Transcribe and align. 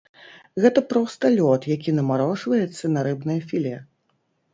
Гэта 0.63 0.81
проста 0.93 1.29
лёд, 1.39 1.67
які 1.75 1.93
намарожваецца 1.99 2.85
на 2.95 3.05
рыбнае 3.09 3.37
філе. 3.53 3.75